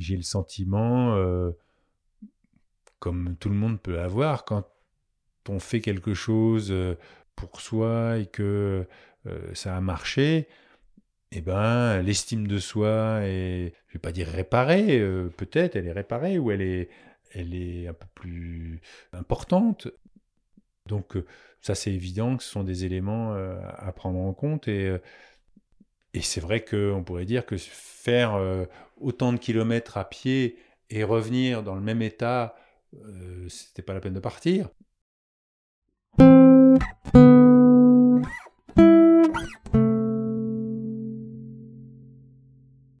j'ai 0.00 0.16
le 0.16 0.22
sentiment, 0.22 1.14
euh, 1.16 1.50
comme 2.98 3.36
tout 3.38 3.48
le 3.48 3.54
monde 3.54 3.80
peut 3.80 4.00
avoir, 4.00 4.44
quand 4.44 4.66
on 5.48 5.58
fait 5.58 5.80
quelque 5.80 6.14
chose 6.14 6.70
euh, 6.70 6.96
pour 7.36 7.60
soi 7.60 8.18
et 8.18 8.26
que 8.26 8.86
euh, 9.26 9.54
ça 9.54 9.76
a 9.76 9.80
marché, 9.80 10.48
eh 11.32 11.40
ben, 11.42 12.02
l'estime 12.02 12.46
de 12.46 12.58
soi 12.58 13.20
est, 13.22 13.74
je 13.88 13.94
vais 13.94 14.00
pas 14.00 14.12
dire 14.12 14.26
réparée, 14.26 14.98
peut-être, 15.36 15.76
elle 15.76 15.86
est 15.86 15.92
réparée 15.92 16.38
ou 16.38 16.50
elle 16.50 16.62
est, 16.62 16.88
elle 17.32 17.54
est 17.54 17.86
un 17.86 17.92
peu 17.92 18.06
plus 18.14 18.80
importante. 19.12 19.88
Donc, 20.86 21.16
ça, 21.60 21.76
c'est 21.76 21.92
évident 21.92 22.36
que 22.36 22.42
ce 22.42 22.50
sont 22.50 22.64
des 22.64 22.84
éléments 22.84 23.34
à 23.34 23.92
prendre 23.92 24.18
en 24.18 24.32
compte 24.32 24.66
et 24.66 24.98
et 26.14 26.22
c'est 26.22 26.40
vrai 26.40 26.64
qu'on 26.64 27.04
pourrait 27.04 27.24
dire 27.24 27.46
que 27.46 27.56
faire 27.56 28.34
euh, 28.34 28.64
autant 29.00 29.32
de 29.32 29.38
kilomètres 29.38 29.96
à 29.96 30.08
pied 30.08 30.56
et 30.90 31.04
revenir 31.04 31.62
dans 31.62 31.74
le 31.74 31.80
même 31.80 32.02
état, 32.02 32.56
euh, 32.94 33.48
c'était 33.48 33.82
pas 33.82 33.94
la 33.94 34.00
peine 34.00 34.14
de 34.14 34.20
partir. 34.20 34.68